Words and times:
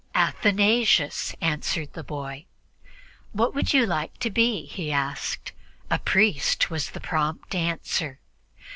"Athanasius," 0.15 1.35
answered 1.41 1.93
the 1.93 2.03
boy. 2.03 2.47
"What 3.33 3.53
would 3.53 3.71
you 3.71 3.85
like 3.85 4.17
to 4.21 4.31
be?" 4.31 4.65
he 4.65 4.91
asked. 4.91 5.51
"A 5.91 5.99
priest," 5.99 6.71
was 6.71 6.89
the 6.89 6.99
prompt 6.99 7.53
answer. 7.53 8.19